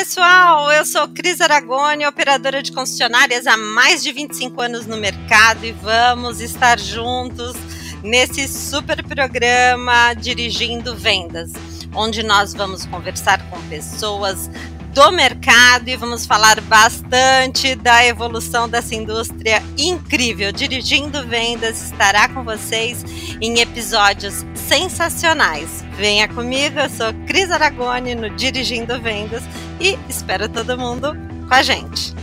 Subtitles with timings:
[0.00, 5.66] pessoal, eu sou Cris Aragoni, operadora de concessionárias há mais de 25 anos no mercado
[5.66, 7.52] e vamos estar juntos
[8.02, 11.52] nesse super programa Dirigindo Vendas,
[11.94, 14.50] onde nós vamos conversar com pessoas
[14.92, 20.52] do mercado e vamos falar bastante da evolução dessa indústria incrível.
[20.52, 23.04] Dirigindo Vendas estará com vocês
[23.40, 25.84] em episódios sensacionais.
[25.96, 29.42] Venha comigo, eu sou Cris Aragoni no Dirigindo Vendas
[29.80, 31.16] e espero todo mundo
[31.48, 32.14] com a gente.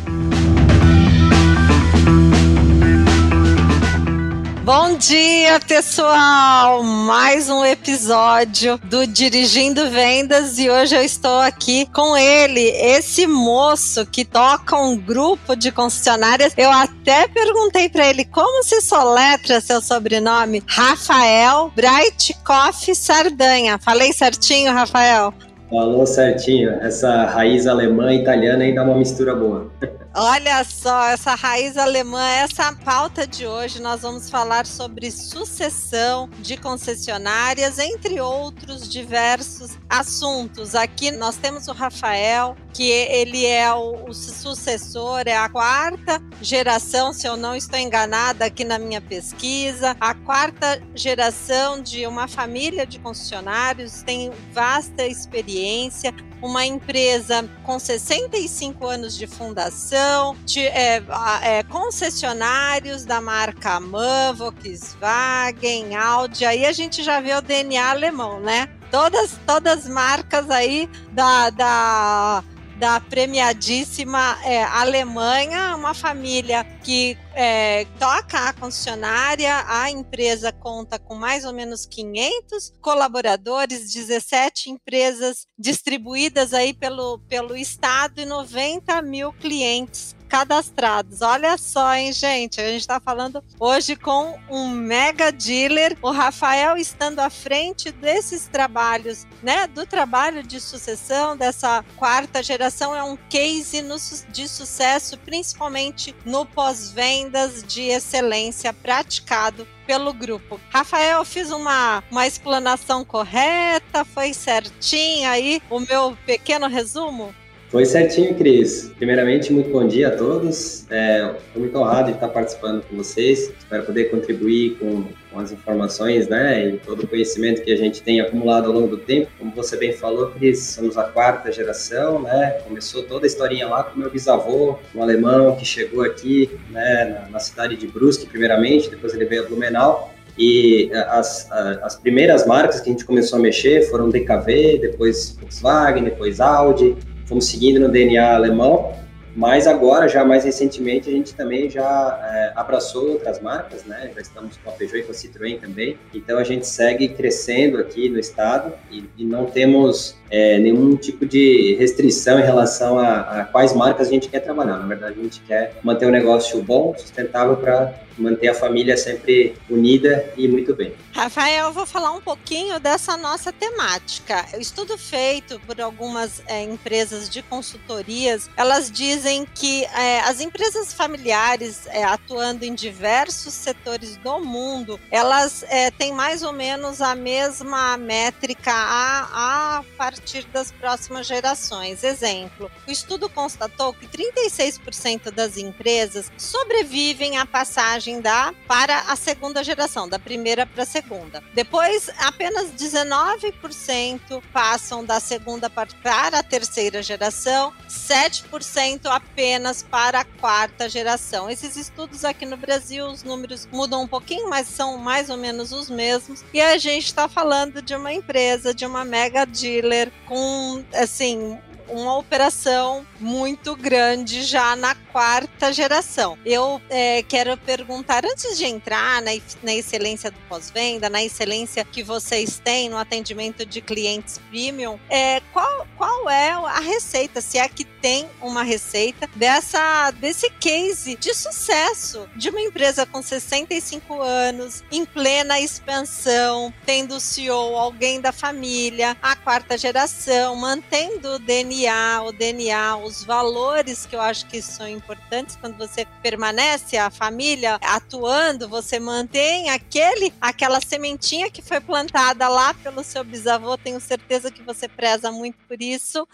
[4.68, 6.84] Bom dia, pessoal!
[6.84, 14.06] Mais um episódio do Dirigindo Vendas e hoje eu estou aqui com ele, esse moço
[14.06, 16.54] que toca um grupo de concessionárias.
[16.58, 23.80] Eu até perguntei para ele como se soletra seu sobrenome, Rafael Breitkoff Sardanha.
[23.80, 25.34] Falei certinho, Rafael?
[25.70, 26.72] Falou certinho.
[26.82, 29.72] Essa raiz alemã e italiana ainda dá uma mistura boa.
[30.20, 36.58] Olha só, essa raiz alemã, essa pauta de hoje, nós vamos falar sobre sucessão de
[36.58, 40.74] concessionárias, entre outros diversos assuntos.
[40.74, 47.14] Aqui nós temos o Rafael, que ele é o, o sucessor, é a quarta geração,
[47.14, 52.88] se eu não estou enganada aqui na minha pesquisa, a quarta geração de uma família
[52.88, 61.04] de concessionários, tem vasta experiência, uma empresa com 65 anos de fundação, de, é,
[61.42, 68.40] é, concessionários da marca MAN, Volkswagen, Audi, aí a gente já vê o DNA alemão,
[68.40, 68.70] né?
[68.92, 72.44] Todas, todas marcas aí da, da
[72.80, 81.16] da premiadíssima é, Alemanha, uma família que é, toca a concessionária, a empresa conta com
[81.16, 89.34] mais ou menos 500 colaboradores, 17 empresas distribuídas aí pelo, pelo estado e 90 mil
[89.34, 91.22] clientes cadastrados.
[91.22, 92.60] Olha só, hein, gente?
[92.60, 98.48] A gente está falando hoje com um mega dealer, o Rafael estando à frente desses
[98.48, 99.68] trabalhos, né?
[99.68, 103.96] Do trabalho de sucessão dessa quarta geração é um case no,
[104.30, 110.60] de sucesso, principalmente no pós-vendas de excelência praticado pelo grupo.
[110.70, 114.04] Rafael, fiz uma, uma explanação correta?
[114.04, 117.34] Foi certinho aí o meu pequeno resumo?
[117.70, 118.94] Foi certinho, Cris.
[118.98, 120.86] Primeiramente, muito bom dia a todos.
[120.90, 123.52] É, estou muito honrado de estar participando com vocês.
[123.60, 128.02] Espero poder contribuir com, com, as informações né, e todo o conhecimento que a gente
[128.02, 129.30] tem acumulado ao longo do tempo.
[129.38, 132.22] Como você bem falou, Cris, somos a quarta geração.
[132.22, 132.52] Né?
[132.66, 137.32] Começou toda a historinha lá com meu bisavô, um alemão que chegou aqui né, na,
[137.32, 140.14] na cidade de Brusque, primeiramente, depois ele veio a Blumenau.
[140.40, 146.04] E as, as primeiras marcas que a gente começou a mexer foram DKV, depois Volkswagen,
[146.04, 146.96] depois Audi,
[147.28, 148.94] fomos seguindo no DNA alemão,
[149.38, 154.10] mas agora, já mais recentemente, a gente também já é, abraçou outras marcas, né?
[154.16, 155.96] Já estamos com a Peugeot e com a Citroën também.
[156.12, 161.24] Então a gente segue crescendo aqui no estado e, e não temos é, nenhum tipo
[161.24, 164.80] de restrição em relação a, a, quais marcas a gente quer trabalhar.
[164.80, 169.56] Na verdade, a gente quer manter um negócio bom, sustentável para manter a família sempre
[169.70, 170.94] unida e muito bem.
[171.14, 174.46] Rafael, eu vou falar um pouquinho dessa nossa temática.
[174.56, 180.94] O estudo feito por algumas é, empresas de consultorias, elas dizem que é, as empresas
[180.94, 187.16] familiares é, atuando em diversos setores do mundo, elas é, têm mais ou menos a
[187.16, 192.04] mesma métrica a, a partir das próximas gerações.
[192.04, 199.64] Exemplo, o estudo constatou que 36% das empresas sobrevivem à passagem da para a segunda
[199.64, 201.44] geração, da primeira para a segunda.
[201.54, 210.88] Depois, apenas 19% passam da segunda para a terceira geração, 7% apenas para a quarta
[210.90, 211.50] geração.
[211.50, 215.72] Esses estudos aqui no Brasil, os números mudam um pouquinho, mas são mais ou menos
[215.72, 216.44] os mesmos.
[216.54, 222.18] E a gente está falando de uma empresa, de uma mega dealer com, assim, uma
[222.18, 226.38] operação muito grande já na quarta geração.
[226.46, 229.32] Eu é, quero perguntar, antes de entrar na,
[229.64, 235.42] na excelência do pós-venda, na excelência que vocês têm no atendimento de clientes premium, é,
[235.54, 241.34] qual, qual é a receita, se é que tem uma receita dessa, desse case de
[241.34, 249.18] sucesso de uma empresa com 65 anos, em plena expansão, tendo CEO, alguém da família,
[249.22, 251.77] a quarta geração, mantendo o DNA
[252.26, 257.76] O DNA, os valores que eu acho que são importantes quando você permanece a família
[257.82, 264.52] atuando, você mantém aquele aquela sementinha que foi plantada lá pelo seu bisavô, tenho certeza
[264.52, 266.28] que você preza muito por isso.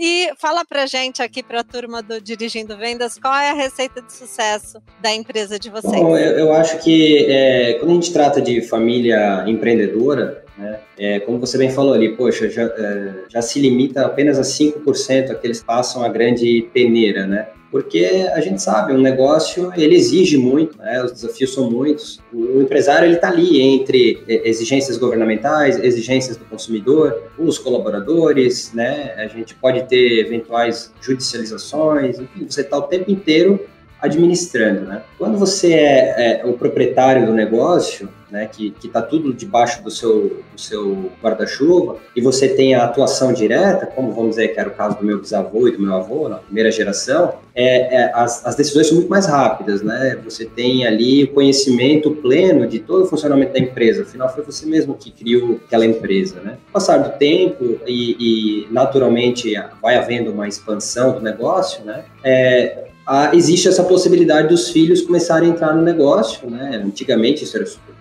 [0.00, 4.12] E fala pra gente aqui, pra turma do Dirigindo Vendas, qual é a receita de
[4.12, 5.92] sucesso da empresa de vocês?
[5.92, 11.20] Bom, eu, eu acho que é, quando a gente trata de família empreendedora, né, é,
[11.20, 15.34] como você bem falou ali, poxa, já, é, já se limita apenas a 5% a
[15.34, 17.48] que passam a grande peneira, né?
[17.70, 21.02] porque a gente sabe, um negócio ele exige muito, né?
[21.02, 22.18] os desafios são muitos.
[22.32, 29.14] O empresário ele está ali entre exigências governamentais, exigências do consumidor, os colaboradores, né?
[29.18, 33.60] A gente pode ter eventuais judicializações, enfim, você está o tempo inteiro
[34.00, 35.02] administrando, né?
[35.18, 40.42] Quando você é, é o proprietário do negócio, né, que está tudo debaixo do seu,
[40.52, 44.74] do seu guarda-chuva, e você tem a atuação direta, como vamos dizer que era o
[44.74, 48.54] caso do meu bisavô e do meu avô, na primeira geração, é, é, as, as
[48.54, 50.16] decisões são muito mais rápidas, né?
[50.24, 54.64] Você tem ali o conhecimento pleno de todo o funcionamento da empresa, afinal foi você
[54.64, 56.58] mesmo que criou aquela empresa, né?
[56.72, 62.04] Passar do tempo e, e naturalmente vai havendo uma expansão do negócio, né?
[62.22, 66.82] É, ah, existe essa possibilidade dos filhos começarem a entrar no negócio, né?
[66.84, 67.94] Antigamente isso era super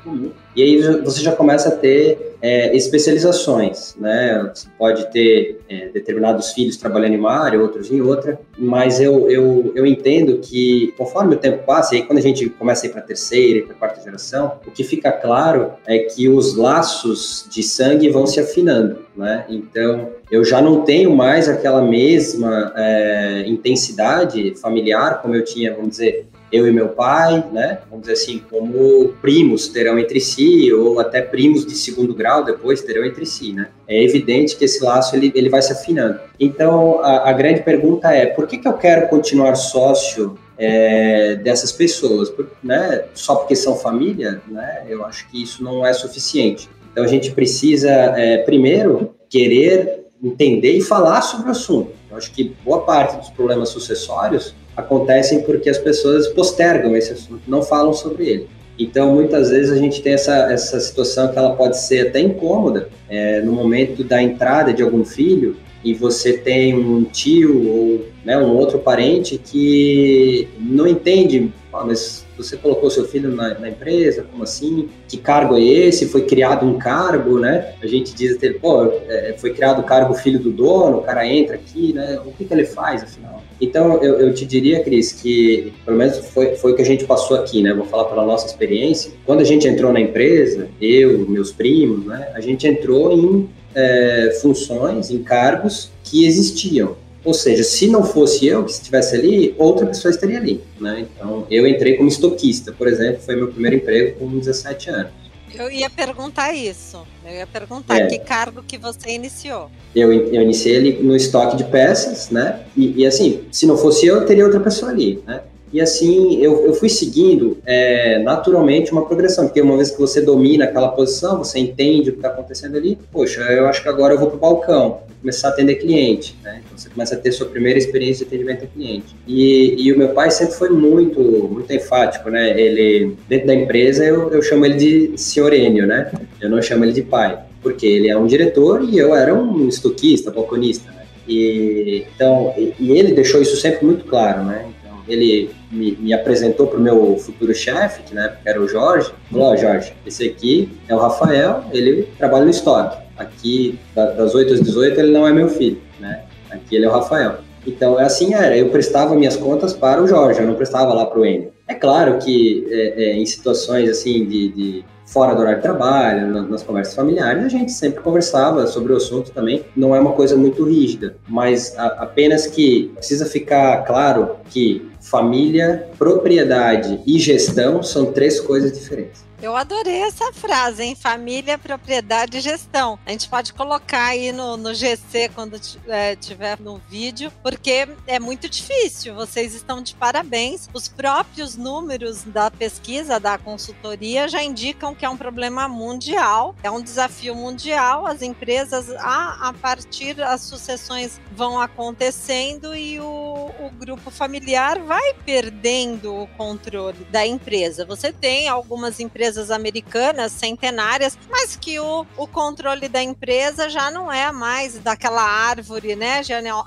[0.55, 4.51] E aí você já começa a ter é, especializações, né?
[4.53, 9.29] Você pode ter é, determinados filhos trabalhando em uma área, outros em outra, mas eu,
[9.29, 12.89] eu, eu entendo que conforme o tempo passa, e aí quando a gente começa a
[12.89, 16.27] ir para a terceira e para a quarta geração, o que fica claro é que
[16.29, 19.45] os laços de sangue vão se afinando, né?
[19.49, 25.91] Então, eu já não tenho mais aquela mesma é, intensidade familiar como eu tinha, vamos
[25.91, 27.79] dizer, eu e meu pai, né?
[27.89, 32.81] Vamos dizer assim, como primos terão entre si, ou até primos de segundo grau depois
[32.81, 33.69] terão entre si, né?
[33.87, 36.19] É evidente que esse laço ele, ele vai se afinando.
[36.39, 41.71] Então, a, a grande pergunta é: por que, que eu quero continuar sócio é, dessas
[41.71, 42.29] pessoas?
[42.29, 43.05] Por, né?
[43.13, 44.85] Só porque são família, né?
[44.87, 46.69] Eu acho que isso não é suficiente.
[46.91, 51.91] Então, a gente precisa, é, primeiro, querer entender e falar sobre o assunto.
[52.17, 57.61] Acho que boa parte dos problemas sucessórios acontecem porque as pessoas postergam esse assunto, não
[57.61, 58.49] falam sobre ele.
[58.79, 62.89] Então, muitas vezes a gente tem essa, essa situação que ela pode ser até incômoda
[63.09, 68.37] é, no momento da entrada de algum filho e você tem um tio ou né,
[68.37, 74.25] um outro parente que não entende, ah, mas você colocou seu filho na, na, empresa,
[74.29, 74.89] como assim?
[75.07, 76.07] Que cargo é esse?
[76.07, 77.73] Foi criado um cargo, né?
[77.81, 81.25] A gente diz até, pô, é, foi criado o cargo filho do dono, o cara
[81.25, 82.19] entra aqui, né?
[82.25, 83.43] O que, que ele faz, afinal?
[83.59, 87.05] Então, eu, eu te diria, Cris, que pelo menos foi, foi o que a gente
[87.05, 87.73] passou aqui, né?
[87.73, 89.11] Vou falar pela nossa experiência.
[89.25, 92.29] Quando a gente entrou na empresa, eu, meus primos, né?
[92.35, 96.95] A gente entrou em é, funções, em cargos que existiam.
[97.27, 101.05] Ou seja, se não fosse eu que estivesse ali, outra pessoa estaria ali, né?
[101.13, 105.11] Então, eu entrei como estoquista, por exemplo, foi meu primeiro emprego com 17 anos.
[105.53, 107.05] Eu ia perguntar isso.
[107.25, 108.07] Eu ia perguntar é.
[108.07, 109.69] que cargo que você iniciou.
[109.93, 112.61] Eu, eu iniciei ele no estoque de peças, né?
[112.77, 115.41] E, e, assim, se não fosse eu, teria outra pessoa ali, né?
[115.71, 120.21] E assim, eu, eu fui seguindo é, naturalmente uma progressão, porque uma vez que você
[120.21, 124.13] domina aquela posição, você entende o que está acontecendo ali, poxa, eu acho que agora
[124.13, 126.61] eu vou para o balcão, começar a atender cliente, né?
[126.65, 129.15] Então você começa a ter sua primeira experiência de atendimento a cliente.
[129.27, 132.59] E, e o meu pai sempre foi muito, muito enfático, né?
[132.59, 136.11] Ele, dentro da empresa, eu, eu chamo ele de senhor Enio, né?
[136.39, 139.67] Eu não chamo ele de pai, porque ele é um diretor e eu era um
[139.67, 141.03] estoquista, balconista, né?
[141.27, 144.65] E, então, e, e ele deixou isso sempre muito claro, né?
[145.07, 149.11] Ele me, me apresentou para o meu futuro chefe, que na época era o Jorge,
[149.31, 152.97] falou, oh, Jorge, esse aqui é o Rafael, ele trabalha no estoque.
[153.17, 156.23] Aqui, das 8 às 18, ele não é meu filho, né?
[156.51, 157.37] Aqui ele é o Rafael.
[157.65, 161.05] Então, é assim era, eu prestava minhas contas para o Jorge, eu não prestava lá
[161.05, 161.51] para o Enio.
[161.67, 166.47] É claro que é, é, em situações assim de, de fora do horário de trabalho,
[166.47, 169.63] nas conversas familiares, a gente sempre conversava sobre o assunto também.
[169.75, 176.99] Não é uma coisa muito rígida, mas apenas que precisa ficar claro que família, propriedade
[177.05, 179.27] e gestão são três coisas diferentes.
[179.39, 180.95] Eu adorei essa frase, hein?
[180.95, 182.97] Família, propriedade e gestão.
[183.05, 188.19] A gente pode colocar aí no, no GC quando é, tiver no vídeo, porque é
[188.19, 189.13] muito difícil.
[189.13, 190.67] Vocês estão de parabéns.
[190.73, 196.71] Os próprios números da pesquisa, da consultoria, já indicam que é um problema mundial, é
[196.71, 198.07] um desafio mundial.
[198.07, 204.96] As empresas, a, a partir, as sucessões vão acontecendo e o, o grupo familiar vai
[204.97, 207.85] vai perdendo o controle da empresa.
[207.85, 214.11] Você tem algumas empresas americanas centenárias, mas que o, o controle da empresa já não
[214.11, 216.21] é mais daquela árvore, né,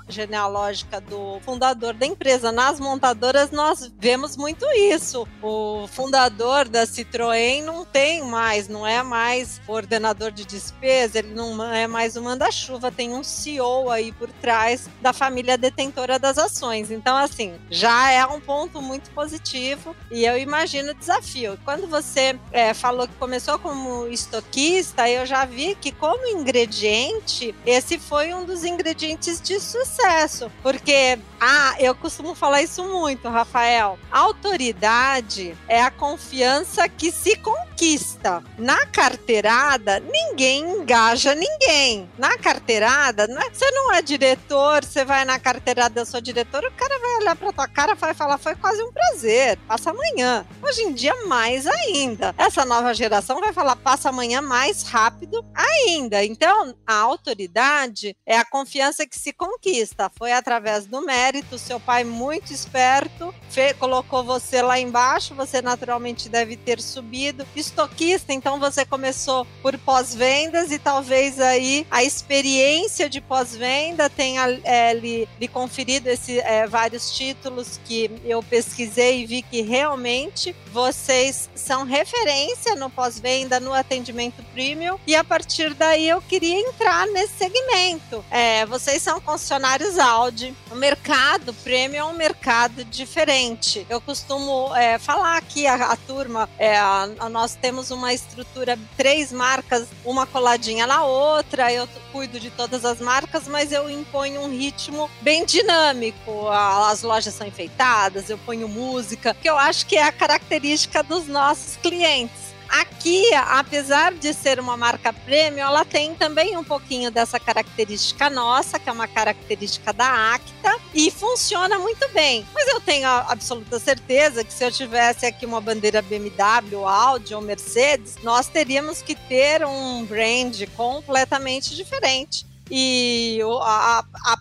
[0.07, 2.53] genealógica do fundador da empresa.
[2.53, 5.27] Nas montadoras nós vemos muito isso.
[5.41, 11.61] O fundador da Citroën não tem mais, não é mais coordenador de despesa, ele não
[11.73, 16.91] é mais o manda-chuva, tem um CEO aí por trás da família detentora das ações.
[16.91, 21.57] Então, assim, já é um ponto muito positivo e eu imagino o desafio.
[21.63, 27.97] Quando você é, falou que começou como estoquista, eu já vi que, como ingrediente, esse
[27.97, 33.97] foi um dos ingredientes de sucesso, porque ah, eu costumo falar isso muito, Rafael.
[34.11, 38.43] Autoridade é a confiança que se conquista.
[38.57, 42.07] Na carteirada, ninguém engaja ninguém.
[42.17, 46.63] Na carteirada, não é, você não é diretor, você vai na carteirada, eu sou diretor,
[46.63, 50.45] o cara vai olhar pra tua cara vai falar, foi quase um prazer, passa amanhã.
[50.61, 52.33] Hoje em dia, mais ainda.
[52.37, 56.23] Essa nova geração vai falar, passa amanhã mais rápido ainda.
[56.23, 60.11] Então, a autoridade é a confiança que se conquista.
[60.17, 63.33] Foi através do mérito, seu pai muito esperto,
[63.77, 67.45] colocou você lá embaixo, você naturalmente deve ter subido.
[67.55, 74.93] Estoquista, então você começou por pós-vendas e talvez aí a experiência de pós-venda tenha é,
[74.93, 77.90] lhe, lhe, conferido esse, é, vários títulos que
[78.23, 85.15] eu pesquisei e vi que realmente vocês são referência no pós-venda, no atendimento premium e
[85.15, 88.23] a partir daí eu queria entrar nesse segmento.
[88.29, 93.85] É, vocês são concessionários Audi, o mercado premium é um mercado diferente.
[93.89, 98.77] Eu costumo é, falar aqui a, a turma, é, a, a, nós temos uma estrutura,
[98.95, 104.41] três marcas, uma coladinha na outra, eu cuido de todas as marcas, mas eu imponho
[104.41, 106.47] um ritmo bem dinâmico.
[106.49, 107.80] As lojas são enfeitadas,
[108.29, 112.51] eu ponho música, que eu acho que é a característica dos nossos clientes.
[112.69, 118.79] Aqui, apesar de ser uma marca premium, ela tem também um pouquinho dessa característica nossa,
[118.79, 122.45] que é uma característica da Acta, e funciona muito bem.
[122.53, 127.41] Mas eu tenho absoluta certeza que se eu tivesse aqui uma bandeira BMW, Audi ou
[127.41, 132.50] Mercedes, nós teríamos que ter um brand completamente diferente.
[132.73, 133.39] E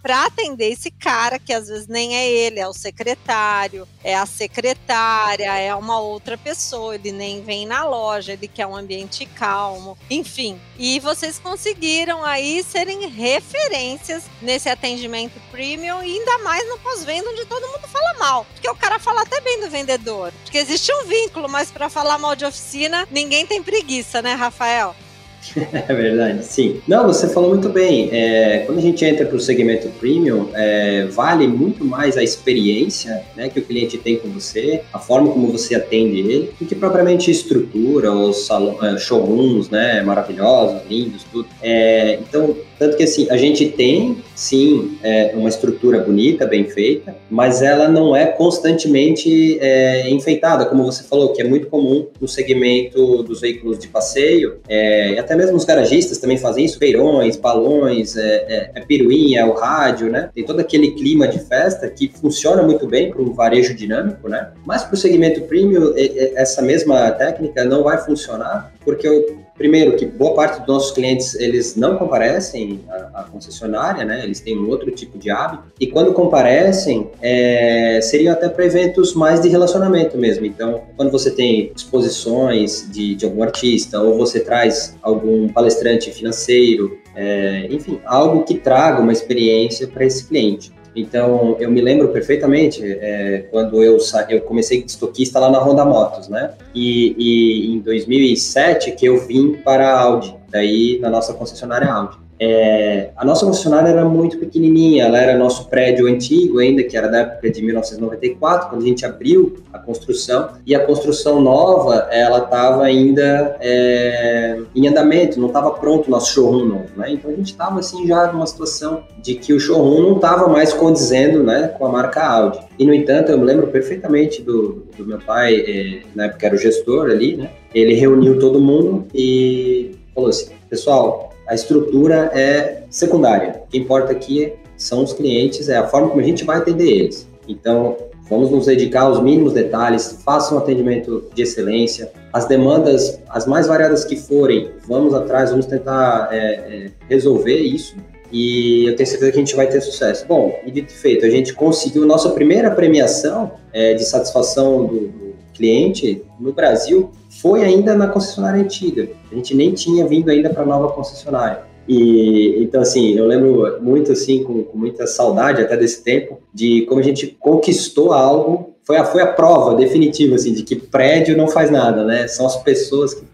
[0.00, 4.24] para atender esse cara, que às vezes nem é ele, é o secretário, é a
[4.24, 9.98] secretária, é uma outra pessoa, ele nem vem na loja, ele quer um ambiente calmo,
[10.08, 10.60] enfim.
[10.78, 17.44] E vocês conseguiram aí serem referências nesse atendimento premium e ainda mais no pós-venda, onde
[17.46, 18.46] todo mundo fala mal.
[18.54, 20.32] Porque o cara fala até bem do vendedor.
[20.44, 24.94] Porque existe um vínculo, mas para falar mal de oficina, ninguém tem preguiça, né, Rafael?
[25.88, 26.80] É verdade, sim.
[26.86, 28.08] Não, você falou muito bem.
[28.12, 33.22] É, quando a gente entra para o segmento premium, é, vale muito mais a experiência
[33.36, 36.74] né, que o cliente tem com você, a forma como você atende ele, do que
[36.74, 41.48] propriamente estrutura, os salão, é, showrooms né, maravilhosos, lindos, tudo.
[41.62, 47.14] É, então, tanto que assim, a gente tem sim é, uma estrutura bonita, bem feita,
[47.28, 52.26] mas ela não é constantemente é, enfeitada, como você falou, que é muito comum no
[52.26, 57.36] segmento dos veículos de passeio, é, e até mesmo os garagistas também fazem isso, feirões,
[57.36, 60.30] balões, é, é, é piruinha, o rádio, né?
[60.34, 64.52] Tem todo aquele clima de festa que funciona muito bem para um varejo dinâmico, né?
[64.64, 65.92] Mas para o segmento premium,
[66.34, 71.34] essa mesma técnica não vai funcionar, porque o primeiro que boa parte dos nossos clientes
[71.34, 74.24] eles não comparecem à, à, concessionária, né?
[74.24, 79.12] Eles têm um outro tipo de hábito e quando comparecem é, seriam até para eventos
[79.12, 80.46] mais de relacionamento mesmo.
[80.46, 86.98] Então, quando você tem exposições de, de algum artista ou você traz algum palestrante financeiro,
[87.14, 90.72] é, enfim, algo que traga uma experiência para esse cliente.
[90.94, 95.84] Então, eu me lembro perfeitamente é, quando eu, eu comecei de estoquista lá na Honda
[95.84, 96.52] Motos, né?
[96.74, 102.29] E, e, em 2007 que eu vim para a Audi, daí na nossa concessionária Audi.
[102.42, 107.06] É, a nossa concessionária era muito pequenininha, ela era nosso prédio antigo ainda, que era
[107.06, 112.38] da época de 1994, quando a gente abriu a construção, e a construção nova, ela
[112.38, 117.12] estava ainda é, em andamento, não estava pronto o nosso showroom novo, né?
[117.12, 120.72] Então a gente estava assim já numa situação de que o showroom não estava mais
[120.72, 122.60] condizendo, né, com a marca Audi.
[122.78, 126.54] E no entanto, eu me lembro perfeitamente do, do meu pai, é, na época era
[126.54, 127.50] o gestor ali, né?
[127.74, 133.62] Ele reuniu todo mundo e falou assim, pessoal, a estrutura é secundária.
[133.66, 136.88] O que importa aqui são os clientes, é a forma como a gente vai atender
[136.88, 137.28] eles.
[137.48, 137.96] Então,
[138.28, 142.12] vamos nos dedicar aos mínimos detalhes, façam um atendimento de excelência.
[142.32, 147.96] As demandas, as mais variadas que forem, vamos atrás, vamos tentar é, é, resolver isso.
[148.30, 150.24] e eu tenho certeza que a gente vai ter sucesso.
[150.28, 155.29] Bom, e dito feito, a gente conseguiu nossa primeira premiação é, de satisfação do, do
[155.60, 159.10] cliente no Brasil foi ainda na concessionária antiga.
[159.30, 161.64] A gente nem tinha vindo ainda para a nova concessionária.
[161.86, 166.86] E então assim, eu lembro muito assim com, com, muita saudade até desse tempo de
[166.88, 168.74] como a gente conquistou algo.
[168.84, 172.26] Foi a foi a prova definitiva assim de que prédio não faz nada, né?
[172.26, 173.24] São as pessoas que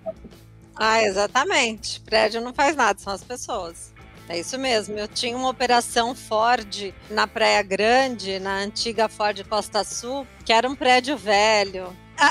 [0.74, 2.00] Ah, exatamente.
[2.00, 3.94] Prédio não faz nada, são as pessoas.
[4.28, 4.98] É isso mesmo.
[4.98, 10.68] Eu tinha uma operação Ford na Praia Grande, na antiga Ford Costa Sul, que era
[10.68, 11.86] um prédio velho,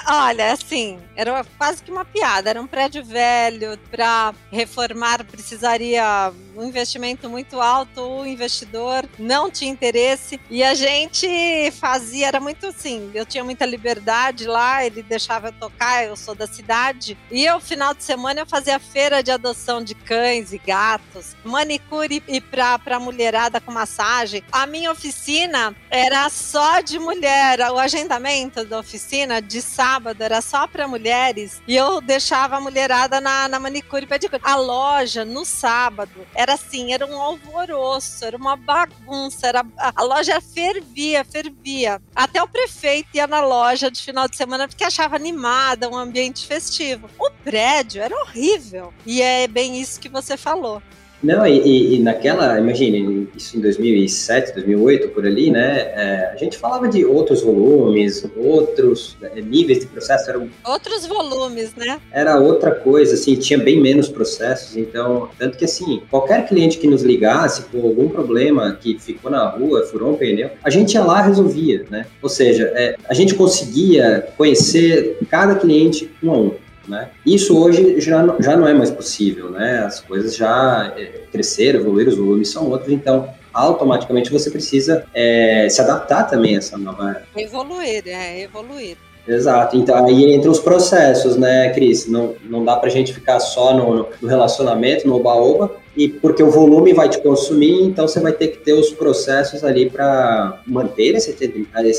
[0.08, 2.50] olha, assim, era quase que uma piada.
[2.50, 9.72] Era um prédio velho, para reformar precisaria um investimento muito alto, o investidor não tinha
[9.72, 10.40] interesse.
[10.50, 15.54] E a gente fazia, era muito assim, eu tinha muita liberdade lá, ele deixava eu
[15.54, 17.18] tocar, eu sou da cidade.
[17.30, 22.24] E eu, final de semana, eu fazia feira de adoção de cães e gatos, manicure
[22.28, 24.44] e pra mulherada com massagem.
[24.52, 30.66] A minha oficina era só de mulher, o agendamento da oficina de sábado era só
[30.68, 34.42] para mulheres e eu deixava a mulherada na, na manicure e pedicure.
[34.44, 40.40] A loja no sábado era assim, era um alvoroço, era uma bagunça, era a loja
[40.40, 42.02] fervia, fervia.
[42.16, 46.48] Até o prefeito ia na loja de final de semana porque achava animada, um ambiente
[46.48, 47.10] festivo.
[47.20, 48.94] O prédio era horrível.
[49.06, 50.82] E é bem isso que você falou.
[51.26, 55.80] Não, e, e, naquela, imagine, isso em 2007, 2008, por ali, né?
[55.96, 60.30] É, a gente falava de outros volumes, outros é, níveis de processo.
[60.30, 62.00] Eram, outros volumes, né?
[62.12, 64.78] Era outra coisa, assim, tinha bem menos processos.
[64.78, 69.50] Então, tanto que, assim, qualquer cliente que nos ligasse com algum problema que ficou na
[69.50, 72.06] rua, furou um pneu, a gente ia lá e resolvia, né?
[72.22, 76.65] Ou seja, é, a gente conseguia conhecer cada cliente um a um.
[76.88, 77.10] Né?
[77.26, 79.80] Isso hoje já não, já não é mais possível, né?
[79.80, 85.68] As coisas já é, cresceram, evoluíram, os volumes são outros, então automaticamente você precisa é,
[85.70, 87.24] se adaptar também a essa nova...
[87.36, 88.98] Evoluir, é, evoluir.
[89.28, 89.76] Exato.
[89.76, 92.08] Então aí entra os processos, né, Cris?
[92.08, 96.52] Não, não dá pra gente ficar só no, no relacionamento, no oba-oba, e porque o
[96.52, 101.16] volume vai te consumir, então você vai ter que ter os processos ali para manter
[101.16, 101.32] esse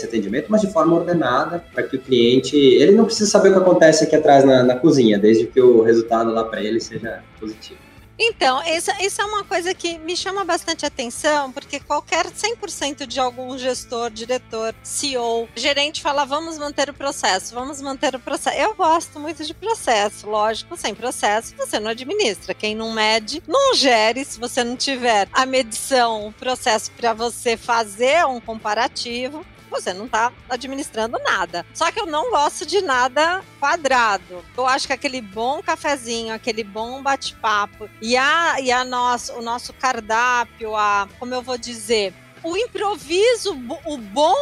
[0.04, 3.58] atendimento, mas de forma ordenada, para que o cliente, ele não precisa saber o que
[3.58, 7.85] acontece aqui atrás na, na cozinha, desde que o resultado lá para ele seja positivo.
[8.18, 13.20] Então, isso, isso, é uma coisa que me chama bastante atenção, porque qualquer 100% de
[13.20, 18.56] algum gestor, diretor, CEO, gerente fala, vamos manter o processo, vamos manter o processo.
[18.58, 22.54] Eu gosto muito de processo, lógico, sem processo você não administra.
[22.54, 24.24] Quem não mede, não gere.
[24.24, 30.08] Se você não tiver a medição, o processo para você fazer um comparativo, você não
[30.08, 31.64] tá administrando nada.
[31.74, 34.44] Só que eu não gosto de nada quadrado.
[34.56, 39.42] Eu acho que aquele bom cafezinho, aquele bom bate-papo e a e a nosso, o
[39.42, 43.52] nosso cardápio, a como eu vou dizer, o improviso,
[43.84, 44.36] o bom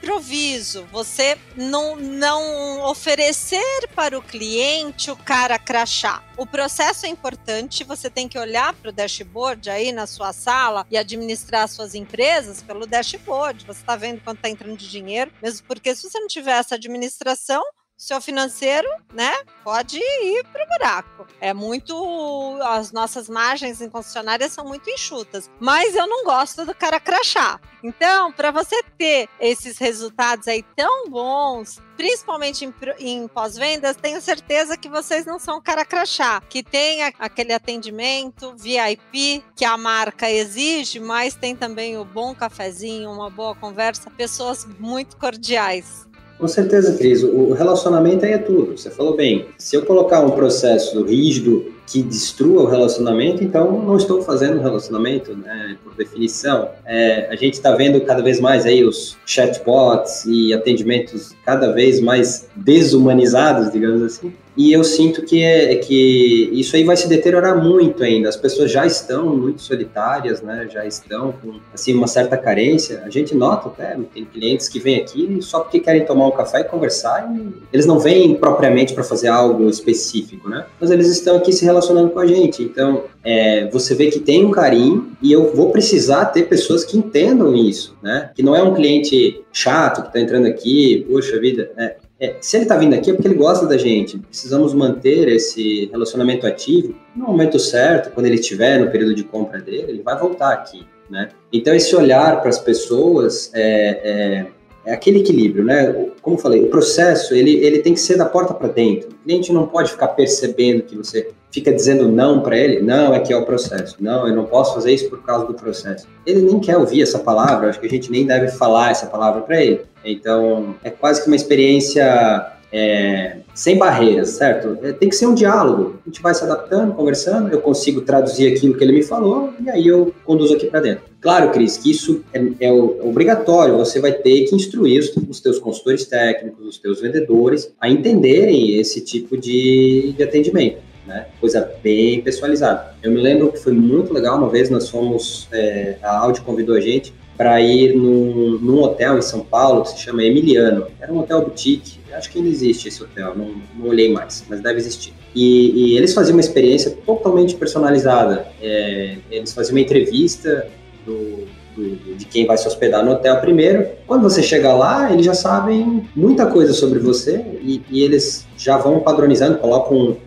[0.00, 6.24] improviso, você não, não oferecer para o cliente o cara crachá.
[6.38, 10.86] O processo é importante, você tem que olhar para o dashboard aí na sua sala
[10.90, 13.66] e administrar suas empresas pelo dashboard.
[13.66, 16.76] Você está vendo quanto está entrando de dinheiro, mesmo porque se você não tiver essa
[16.76, 17.62] administração,
[18.00, 19.30] seu financeiro, né,
[19.62, 21.26] pode ir pro buraco.
[21.38, 22.58] É muito.
[22.62, 25.50] As nossas margens em concessionárias são muito enxutas.
[25.60, 27.60] Mas eu não gosto do cara crachá.
[27.84, 34.78] Então, para você ter esses resultados aí tão bons, principalmente em, em pós-vendas, tenho certeza
[34.78, 40.98] que vocês não são cara crachá, que tem aquele atendimento VIP que a marca exige,
[40.98, 46.08] mas tem também o bom cafezinho, uma boa conversa, pessoas muito cordiais.
[46.40, 47.22] Com certeza, Cris.
[47.22, 48.76] O relacionamento aí é tudo.
[48.76, 49.48] Você falou bem.
[49.58, 54.62] Se eu colocar um processo rígido que destrua o relacionamento, então não estou fazendo um
[54.62, 56.70] relacionamento, né, por definição.
[56.86, 62.00] É, a gente está vendo cada vez mais aí os chatbots e atendimentos cada vez
[62.00, 64.32] mais desumanizados, digamos assim.
[64.56, 68.28] E eu sinto que, é, que isso aí vai se deteriorar muito ainda.
[68.28, 70.68] As pessoas já estão muito solitárias, né?
[70.70, 73.02] Já estão com assim uma certa carência.
[73.04, 76.60] A gente nota até, tem clientes que vêm aqui só porque querem tomar um café
[76.60, 77.32] e conversar.
[77.34, 80.66] E eles não vêm propriamente para fazer algo específico, né?
[80.80, 82.62] Mas eles estão aqui se relacionando com a gente.
[82.62, 86.96] Então, é, você vê que tem um carinho e eu vou precisar ter pessoas que
[86.96, 88.30] entendam isso, né?
[88.34, 92.58] Que não é um cliente chato que está entrando aqui, poxa vida, é, é, se
[92.58, 94.18] ele está vindo aqui é porque ele gosta da gente.
[94.18, 96.94] Precisamos manter esse relacionamento ativo.
[97.16, 100.86] No momento certo, quando ele estiver no período de compra dele, ele vai voltar aqui,
[101.08, 101.30] né?
[101.50, 104.44] Então esse olhar para as pessoas é,
[104.84, 106.10] é, é aquele equilíbrio, né?
[106.20, 109.08] Como eu falei, o processo ele, ele tem que ser da porta para dentro.
[109.08, 112.82] O cliente não pode ficar percebendo que você fica dizendo não para ele.
[112.82, 113.96] Não, é que é o processo.
[113.98, 116.06] Não, eu não posso fazer isso por causa do processo.
[116.26, 117.70] Ele nem quer ouvir essa palavra.
[117.70, 119.82] Acho que a gente nem deve falar essa palavra para ele.
[120.04, 124.78] Então, é quase que uma experiência é, sem barreiras, certo?
[124.82, 125.98] É, tem que ser um diálogo.
[126.04, 129.68] A gente vai se adaptando, conversando, eu consigo traduzir aquilo que ele me falou e
[129.68, 131.04] aí eu conduzo aqui para dentro.
[131.20, 135.58] Claro, Cris, que isso é, é, obrigatório, você vai ter que instruir os, os teus
[135.58, 140.78] consultores técnicos, os teus vendedores a entenderem esse tipo de, de atendimento.
[141.06, 141.26] Né?
[141.40, 142.94] Coisa bem pessoalizada.
[143.02, 146.76] Eu me lembro que foi muito legal, uma vez nós fomos, é, a Audi convidou
[146.76, 150.88] a gente para ir num, num, hotel em São Paulo que se chama Emiliano.
[151.00, 154.60] Era um hotel boutique, acho que ainda existe esse hotel, não, não olhei mais, mas
[154.60, 155.14] deve existir.
[155.34, 158.46] E, e, eles faziam uma experiência totalmente personalizada.
[158.60, 160.66] É, eles faziam uma entrevista
[161.06, 163.88] do, do, de quem vai se hospedar no hotel primeiro.
[164.06, 168.76] Quando você chega lá, eles já sabem muita coisa sobre você e, e eles já
[168.76, 170.18] vão padronizando, colocam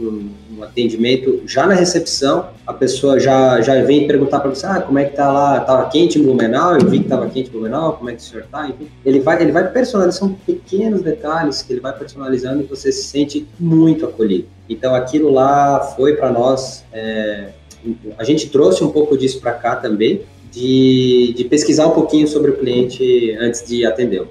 [0.00, 0.30] um, um
[0.64, 5.04] atendimento já na recepção, a pessoa já, já vem perguntar para você, ah, como é
[5.04, 8.10] que tá lá, tava quente em Blumenau, eu vi que tava quente em Blumenau, como
[8.10, 8.88] é que o senhor tá, enfim.
[9.04, 13.04] Ele vai, ele vai personalizando, são pequenos detalhes que ele vai personalizando e você se
[13.04, 14.46] sente muito acolhido.
[14.68, 17.50] Então aquilo lá foi para nós, é,
[18.16, 22.50] a gente trouxe um pouco disso para cá também, de, de pesquisar um pouquinho sobre
[22.50, 24.28] o cliente antes de atendê-lo.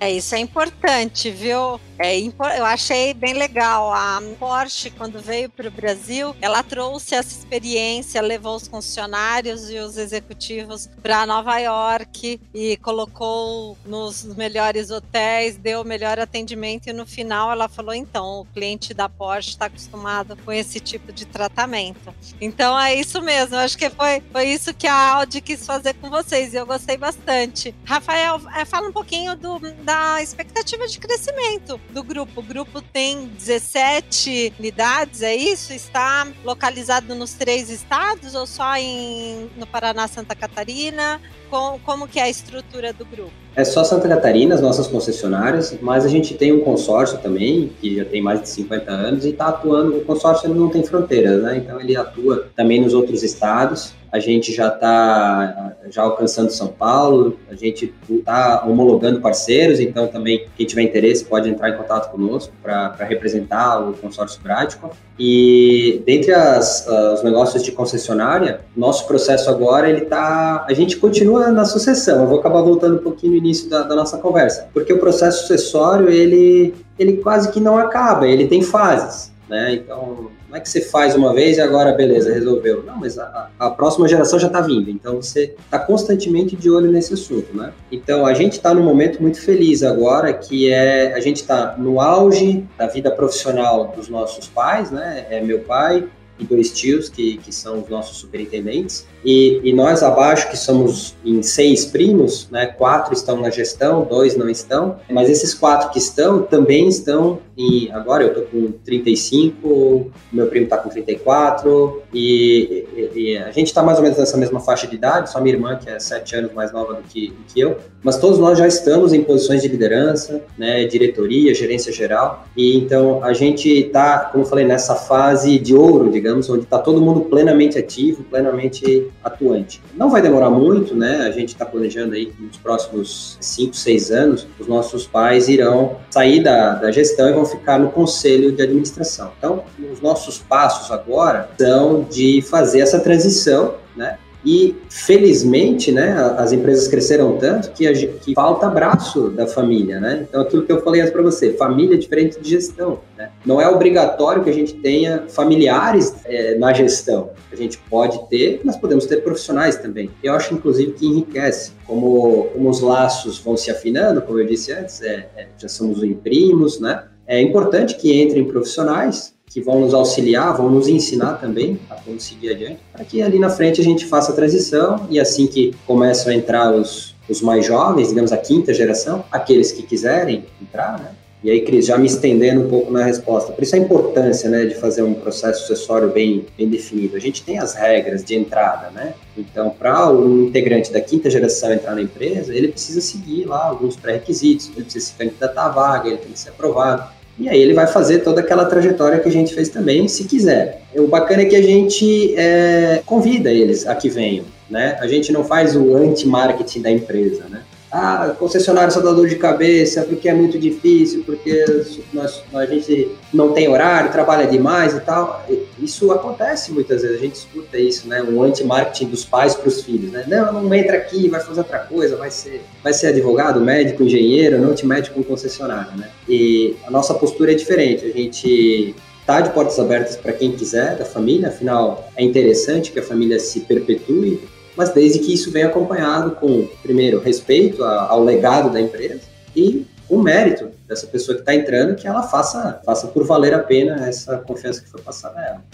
[0.00, 1.80] É, isso é importante, viu?
[1.98, 3.92] É, eu achei bem legal.
[3.92, 9.78] A Porsche, quando veio para o Brasil, ela trouxe essa experiência, levou os funcionários e
[9.78, 16.92] os executivos para Nova York e colocou nos melhores hotéis, deu o melhor atendimento e
[16.92, 21.24] no final ela falou: então, o cliente da Porsche está acostumado com esse tipo de
[21.24, 22.12] tratamento.
[22.40, 26.10] Então é isso mesmo, acho que foi, foi isso que a Audi quis fazer com
[26.10, 27.74] vocês e eu gostei bastante.
[27.84, 32.40] Rafael, é, fala um pouquinho do, da expectativa de crescimento do grupo.
[32.40, 35.72] O grupo tem 17 unidades, é isso?
[35.72, 41.20] Está localizado nos três estados ou só em, no Paraná, Santa Catarina?
[41.50, 43.32] Como, como que é a estrutura do grupo?
[43.56, 47.96] É só Santa Catarina, as nossas concessionárias, mas a gente tem um consórcio também, que
[47.96, 51.58] já tem mais de 50 anos, e está atuando, o consórcio não tem fronteiras, né?
[51.58, 57.36] Então ele atua também nos outros estados a gente já está já alcançando São Paulo,
[57.50, 62.52] a gente está homologando parceiros, então também quem tiver interesse pode entrar em contato conosco
[62.62, 64.88] para representar o consórcio Brático.
[65.18, 71.50] E dentre as, os negócios de concessionária, nosso processo agora ele tá, a gente continua
[71.50, 72.20] na sucessão.
[72.20, 75.40] Eu vou acabar voltando um pouquinho no início da, da nossa conversa, porque o processo
[75.40, 79.74] sucessório ele ele quase que não acaba, ele tem fases, né?
[79.74, 82.84] Então não é que você faz uma vez e agora, beleza, resolveu.
[82.84, 84.88] Não, mas a, a próxima geração já está vindo.
[84.88, 87.72] Então, você está constantemente de olho nesse assunto, né?
[87.90, 92.00] Então, a gente está num momento muito feliz agora, que é a gente está no
[92.00, 95.26] auge da vida profissional dos nossos pais, né?
[95.28, 96.06] É meu pai,
[96.38, 99.06] e dois tios, que, que são os nossos superintendentes.
[99.24, 104.36] E, e, nós abaixo, que somos em seis primos, né, quatro estão na gestão, dois
[104.36, 107.90] não estão, mas esses quatro que estão também estão em.
[107.92, 113.68] Agora eu estou com 35, meu primo está com 34, e, e, e a gente
[113.68, 116.36] está mais ou menos nessa mesma faixa de idade, só minha irmã, que é sete
[116.36, 119.62] anos mais nova do que, do que eu, mas todos nós já estamos em posições
[119.62, 124.94] de liderança, né, diretoria, gerência geral, e então a gente está, como eu falei, nessa
[124.94, 129.82] fase de ouro, digamos, onde está todo mundo plenamente ativo, plenamente atuante.
[129.96, 131.26] Não vai demorar muito, né?
[131.26, 135.96] A gente está planejando aí que nos próximos 5, 6 anos, os nossos pais irão
[136.10, 139.32] sair da, da gestão e vão ficar no conselho de administração.
[139.38, 144.18] Então, os nossos passos agora são de fazer essa transição, né?
[144.44, 150.26] E, felizmente, né, as empresas cresceram tanto que, a, que falta braço da família, né?
[150.28, 153.30] Então, aquilo que eu falei para você, família é diferente de gestão, né?
[153.44, 157.30] Não é obrigatório que a gente tenha familiares é, na gestão.
[157.50, 160.10] A gente pode ter, mas podemos ter profissionais também.
[160.22, 161.72] Eu acho, inclusive, que enriquece.
[161.86, 165.98] Como, como os laços vão se afinando, como eu disse antes, é, é, já somos
[166.22, 167.04] primos, né?
[167.26, 172.18] É importante que entrem profissionais que vão nos auxiliar, vão nos ensinar também a como
[172.18, 175.72] seguir adiante, para que ali na frente a gente faça a transição e assim que
[175.86, 180.98] começam a entrar os, os mais jovens, digamos a quinta geração, aqueles que quiserem entrar,
[180.98, 181.12] né?
[181.44, 184.64] E aí, Cris, já me estendendo um pouco na resposta, por isso a importância né,
[184.64, 187.16] de fazer um processo sucessório bem, bem definido.
[187.16, 189.12] A gente tem as regras de entrada, né?
[189.36, 193.94] Então, para o integrante da quinta geração entrar na empresa, ele precisa seguir lá alguns
[193.94, 197.12] pré-requisitos, ele precisa se candidatar à vaga, ele tem que ser aprovado.
[197.38, 200.82] E aí ele vai fazer toda aquela trajetória que a gente fez também, se quiser.
[200.94, 204.96] O bacana é que a gente é, convida eles a que venham, né?
[205.00, 207.62] A gente não faz o anti-marketing da empresa, né?
[207.96, 211.64] Ah, concessionário só dá dor de cabeça, porque é muito difícil, porque
[212.12, 215.46] nós, a gente não tem horário, trabalha demais e tal.
[215.78, 218.20] Isso acontece muitas vezes, a gente escuta isso, né?
[218.20, 220.24] Um anti-marketing dos pais para os filhos, né?
[220.26, 224.58] Não, não entra aqui, vai fazer outra coisa, vai ser, vai ser advogado, médico, engenheiro,
[224.58, 226.10] não te mete com concessionário, né?
[226.28, 228.92] E a nossa postura é diferente, a gente
[229.24, 233.38] tá de portas abertas para quem quiser da família, afinal é interessante que a família
[233.38, 234.40] se perpetue,
[234.76, 239.22] mas desde que isso venha acompanhado com, primeiro, respeito ao legado da empresa
[239.54, 243.58] e o mérito dessa pessoa que está entrando, que ela faça, faça por valer a
[243.58, 245.64] pena essa confiança que foi passada a ela.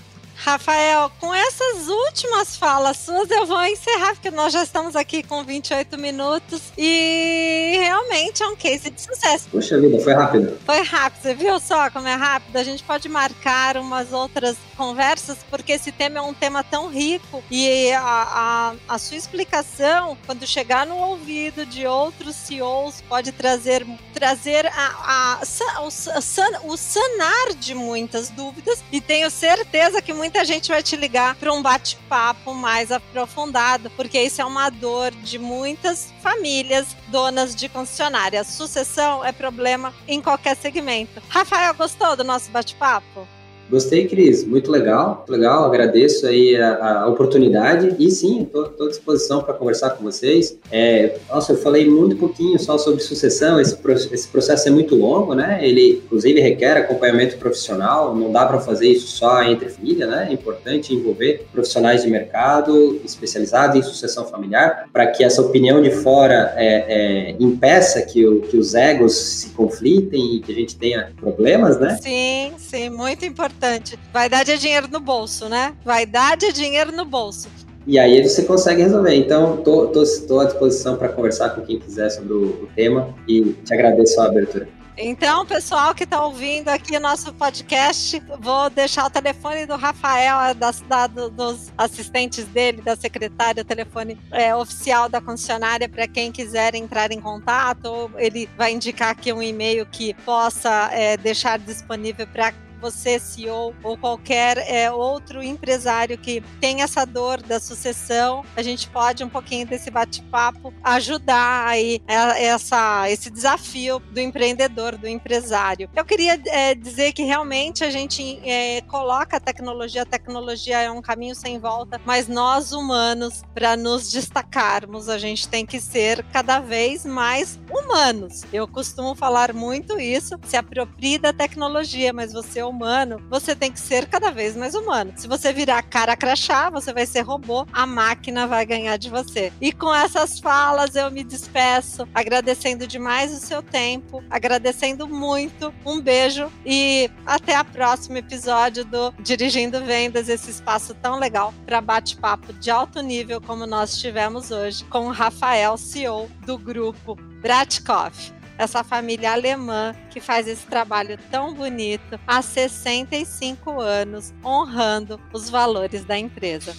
[0.42, 5.44] Rafael, com essas últimas falas suas, eu vou encerrar, porque nós já estamos aqui com
[5.44, 9.48] 28 minutos e realmente é um case de sucesso.
[9.52, 10.58] Poxa vida, foi rápido.
[10.64, 12.56] Foi rápido, você viu só como é rápido?
[12.56, 17.44] A gente pode marcar umas outras conversas, porque esse tema é um tema tão rico
[17.50, 23.86] e a, a, a sua explicação, quando chegar no ouvido de outros CEOs, pode trazer,
[24.14, 30.44] trazer a, a, o, o sanar de muitas dúvidas e tenho certeza que muitas muita
[30.44, 35.40] gente vai te ligar para um bate-papo mais aprofundado, porque isso é uma dor de
[35.40, 38.44] muitas famílias donas de concessionária.
[38.44, 41.20] Sucessão é problema em qualquer segmento.
[41.28, 43.26] Rafael, gostou do nosso bate-papo?
[43.70, 44.44] Gostei, Cris.
[44.44, 45.64] Muito legal, legal.
[45.64, 50.58] Agradeço aí a, a oportunidade e sim, estou à disposição para conversar com vocês.
[50.72, 53.60] É, nossa, eu falei muito pouquinho só sobre sucessão.
[53.60, 53.78] Esse,
[54.12, 55.60] esse processo é muito longo, né?
[55.62, 58.14] Ele, inclusive, requer acompanhamento profissional.
[58.16, 60.26] Não dá para fazer isso só entre família, né?
[60.28, 65.92] É importante envolver profissionais de mercado especializados em sucessão familiar para que essa opinião de
[65.92, 70.76] fora é, é, impeça que, o, que os egos se conflitem e que a gente
[70.76, 71.96] tenha problemas, né?
[72.02, 73.98] Sim, sim, muito importante importante.
[74.12, 75.74] Vaidade é dinheiro no bolso, né?
[75.84, 77.48] Vaidade é dinheiro no bolso.
[77.86, 79.14] E aí você consegue resolver.
[79.14, 83.74] Então, tô à disposição para conversar com quem quiser sobre o, o tema e te
[83.74, 84.68] agradeço a abertura.
[85.02, 90.54] Então, pessoal que está ouvindo aqui o nosso podcast, vou deixar o telefone do Rafael,
[90.54, 96.30] da, da, dos assistentes dele, da secretária, o telefone é, oficial da concessionária para quem
[96.30, 98.10] quiser entrar em contato.
[98.18, 103.96] Ele vai indicar aqui um e-mail que possa é, deixar disponível para você, CEO, ou
[103.96, 109.66] qualquer é, outro empresário que tem essa dor da sucessão, a gente pode, um pouquinho
[109.66, 115.88] desse bate-papo, ajudar aí é, essa, esse desafio do empreendedor, do empresário.
[115.94, 120.90] Eu queria é, dizer que realmente a gente é, coloca a tecnologia, a tecnologia é
[120.90, 126.24] um caminho sem volta, mas nós humanos, para nos destacarmos, a gente tem que ser
[126.32, 128.42] cada vez mais humanos.
[128.52, 133.80] Eu costumo falar muito isso, se aproprie da tecnologia, mas você humano, você tem que
[133.80, 135.12] ser cada vez mais humano.
[135.16, 139.52] Se você virar cara crachá, você vai ser robô, a máquina vai ganhar de você.
[139.60, 145.72] E com essas falas eu me despeço, agradecendo demais o seu tempo, agradecendo muito.
[145.84, 151.80] Um beijo e até o próximo episódio do Dirigindo Vendas, esse espaço tão legal para
[151.80, 158.39] bate-papo de alto nível como nós tivemos hoje com o Rafael, CEO do grupo Bratkov
[158.60, 166.04] essa família alemã que faz esse trabalho tão bonito há 65 anos, honrando os valores
[166.04, 166.74] da empresa.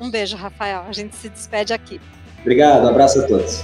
[0.00, 0.82] Um beijo, Rafael.
[0.88, 2.00] A gente se despede aqui.
[2.40, 3.62] Obrigado, um abraço a todos.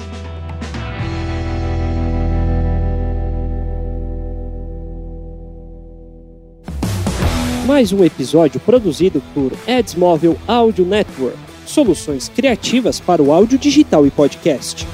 [7.66, 11.36] Mais um episódio produzido por Edsmóvel Audio Network.
[11.66, 14.86] Soluções criativas para o áudio digital e podcast.